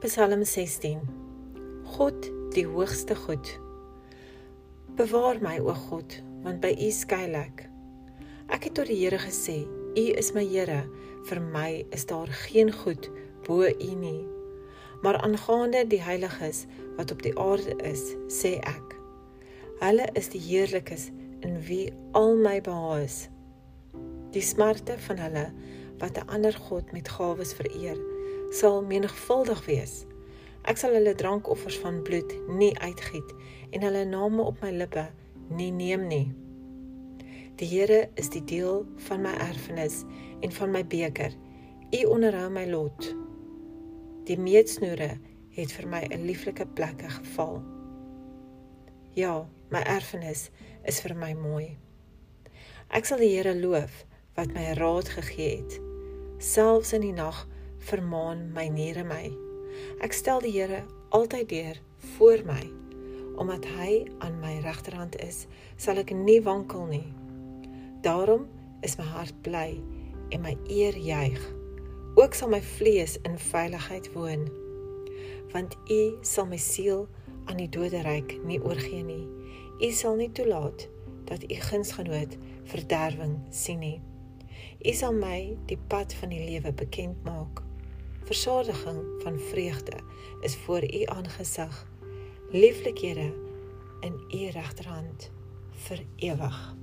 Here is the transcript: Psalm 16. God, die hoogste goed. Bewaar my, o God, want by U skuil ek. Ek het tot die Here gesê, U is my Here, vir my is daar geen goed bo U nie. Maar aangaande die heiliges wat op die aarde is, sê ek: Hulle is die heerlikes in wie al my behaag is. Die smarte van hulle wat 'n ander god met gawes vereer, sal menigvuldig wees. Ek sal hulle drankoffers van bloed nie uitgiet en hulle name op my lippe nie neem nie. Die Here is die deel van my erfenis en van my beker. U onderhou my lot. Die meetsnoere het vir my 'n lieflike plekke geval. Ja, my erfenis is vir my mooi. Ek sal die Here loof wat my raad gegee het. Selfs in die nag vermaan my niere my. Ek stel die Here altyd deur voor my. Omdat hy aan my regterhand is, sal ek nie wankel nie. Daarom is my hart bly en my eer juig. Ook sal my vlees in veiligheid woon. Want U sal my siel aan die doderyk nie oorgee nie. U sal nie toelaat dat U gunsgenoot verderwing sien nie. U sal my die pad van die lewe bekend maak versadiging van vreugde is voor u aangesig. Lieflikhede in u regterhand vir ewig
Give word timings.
Psalm 0.00 0.44
16. 0.44 1.00
God, 1.96 2.26
die 2.52 2.66
hoogste 2.66 3.14
goed. 3.16 3.48
Bewaar 4.94 5.38
my, 5.40 5.54
o 5.64 5.72
God, 5.72 6.18
want 6.44 6.60
by 6.60 6.74
U 6.76 6.88
skuil 6.92 7.32
ek. 7.38 7.62
Ek 8.52 8.66
het 8.68 8.74
tot 8.76 8.90
die 8.90 8.98
Here 8.98 9.16
gesê, 9.16 9.62
U 9.96 10.02
is 10.20 10.34
my 10.36 10.42
Here, 10.44 10.82
vir 11.30 11.40
my 11.40 11.70
is 11.96 12.04
daar 12.10 12.28
geen 12.42 12.74
goed 12.76 13.08
bo 13.46 13.64
U 13.64 13.94
nie. 13.96 14.20
Maar 15.00 15.16
aangaande 15.24 15.86
die 15.88 16.02
heiliges 16.04 16.66
wat 16.98 17.14
op 17.16 17.24
die 17.24 17.32
aarde 17.40 17.78
is, 17.88 18.04
sê 18.28 18.58
ek: 18.68 18.98
Hulle 19.80 20.10
is 20.12 20.28
die 20.28 20.42
heerlikes 20.44 21.08
in 21.40 21.56
wie 21.70 21.88
al 22.12 22.36
my 22.36 22.58
behaag 22.60 23.06
is. 23.08 23.16
Die 24.36 24.44
smarte 24.44 25.00
van 25.08 25.24
hulle 25.24 25.46
wat 26.04 26.20
'n 26.20 26.28
ander 26.28 26.52
god 26.68 26.92
met 26.92 27.08
gawes 27.08 27.56
vereer, 27.56 27.96
sal 28.50 28.82
menigvuldig 28.82 29.64
wees. 29.66 30.04
Ek 30.66 30.78
sal 30.80 30.96
hulle 30.98 31.14
drankoffers 31.14 31.78
van 31.82 32.02
bloed 32.02 32.32
nie 32.58 32.72
uitgiet 32.82 33.34
en 33.70 33.86
hulle 33.86 34.04
name 34.04 34.42
op 34.42 34.60
my 34.62 34.72
lippe 34.74 35.06
nie 35.54 35.70
neem 35.70 36.06
nie. 36.10 36.26
Die 37.56 37.68
Here 37.70 38.08
is 38.20 38.28
die 38.28 38.44
deel 38.44 38.82
van 39.06 39.22
my 39.24 39.32
erfenis 39.46 40.02
en 40.44 40.52
van 40.52 40.74
my 40.74 40.82
beker. 40.84 41.32
U 41.94 42.02
onderhou 42.12 42.50
my 42.52 42.66
lot. 42.68 43.08
Die 44.28 44.36
meetsnoere 44.36 45.14
het 45.56 45.72
vir 45.72 45.88
my 45.88 46.02
'n 46.10 46.26
lieflike 46.26 46.66
plekke 46.66 47.08
geval. 47.08 47.62
Ja, 49.14 49.48
my 49.70 49.80
erfenis 49.80 50.50
is 50.84 51.00
vir 51.00 51.14
my 51.16 51.32
mooi. 51.32 51.78
Ek 52.90 53.04
sal 53.04 53.18
die 53.18 53.32
Here 53.36 53.54
loof 53.54 54.04
wat 54.36 54.52
my 54.52 54.72
raad 54.76 55.08
gegee 55.08 55.56
het. 55.56 55.80
Selfs 56.38 56.92
in 56.92 57.00
die 57.00 57.12
nag 57.16 57.46
vermaan 57.86 58.50
my 58.54 58.66
niere 58.68 59.04
my. 59.06 59.28
Ek 60.02 60.14
stel 60.16 60.40
die 60.42 60.52
Here 60.56 60.82
altyd 61.14 61.48
deur 61.52 61.78
voor 62.16 62.42
my. 62.48 62.62
Omdat 63.38 63.66
hy 63.76 64.06
aan 64.24 64.40
my 64.40 64.56
regterhand 64.64 65.18
is, 65.22 65.44
sal 65.78 66.00
ek 66.00 66.10
nie 66.10 66.40
wankel 66.42 66.86
nie. 66.90 67.06
Daarom 68.02 68.46
is 68.86 68.96
my 68.98 69.06
hart 69.06 69.36
bly 69.46 69.76
en 70.34 70.42
my 70.42 70.56
eer 70.72 70.96
juig. 70.98 71.42
Ook 72.16 72.34
sal 72.34 72.50
my 72.50 72.62
vlees 72.76 73.18
in 73.28 73.36
veiligheid 73.38 74.08
woon. 74.16 74.48
Want 75.52 75.76
U 75.92 76.00
sal 76.26 76.48
my 76.50 76.58
siel 76.58 77.06
aan 77.46 77.60
die 77.60 77.70
doderyk 77.70 78.34
nie 78.48 78.58
oorgee 78.58 79.04
nie. 79.06 79.26
U 79.78 79.92
sal 79.94 80.18
nie 80.18 80.32
toelaat 80.34 80.88
dat 81.28 81.44
U 81.46 81.60
gunsgenoot 81.68 82.34
verderwing 82.72 83.38
sien 83.54 83.78
nie. 83.84 84.00
U 84.82 84.92
sal 84.96 85.14
my 85.14 85.54
die 85.70 85.78
pad 85.92 86.14
van 86.18 86.34
die 86.34 86.42
lewe 86.48 86.72
bekend 86.74 87.22
maak 87.26 87.62
versadiging 88.26 89.22
van 89.22 89.38
vreugde 89.38 89.96
is 90.40 90.56
voor 90.56 90.94
u 90.94 91.04
aangesig. 91.04 91.86
Lieflikhede 92.50 93.32
in 94.00 94.24
u 94.30 94.48
regterhand 94.48 95.30
vir 95.70 96.04
ewig 96.16 96.74